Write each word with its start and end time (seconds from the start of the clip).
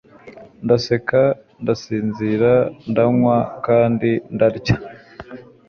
Ndaseka 0.63 1.21
ndasinzira 1.61 2.51
ndanywa 2.89 3.37
kandi 3.65 4.09
ndarya 4.33 4.75